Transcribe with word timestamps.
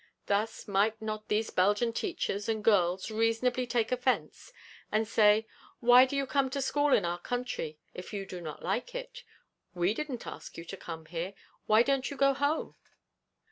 Thus, 0.25 0.67
might 0.67 0.99
not 0.99 1.27
these 1.27 1.51
Belgian 1.51 1.93
teachers 1.93 2.49
and 2.49 2.63
girls 2.63 3.11
reasonably 3.11 3.67
take 3.67 3.91
offence, 3.91 4.51
and 4.91 5.07
say, 5.07 5.45
'Why 5.79 6.07
do 6.07 6.15
you 6.15 6.25
come 6.25 6.49
to 6.49 6.59
school 6.63 6.91
in 6.91 7.05
our 7.05 7.19
country 7.19 7.77
if 7.93 8.11
you 8.11 8.25
don't 8.25 8.63
like 8.63 8.95
it? 8.95 9.23
We 9.75 9.93
didn't 9.93 10.25
ask 10.25 10.57
you 10.57 10.65
to 10.65 10.75
come 10.75 11.05
here. 11.05 11.35
Why 11.67 11.83
don't 11.83 12.09
you 12.09 12.17
go 12.17 12.33
home?' 12.33 12.73